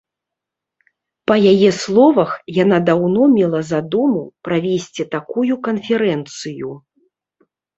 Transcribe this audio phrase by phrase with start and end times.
[1.31, 2.31] Па яе словах,
[2.63, 6.69] яна даўно мела задуму правесці такую канферэнцыю.